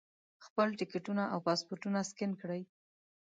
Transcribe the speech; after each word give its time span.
خپل 0.45 0.67
ټکټونه 0.79 1.23
او 1.33 1.39
پاسپورټونه 1.47 1.99
سکین 2.09 2.31
کړي. 2.41 2.61